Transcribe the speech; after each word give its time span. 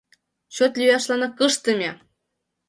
—Чот 0.55 0.73
лӱяшланак 0.79 1.37
ыштыме! 1.47 1.89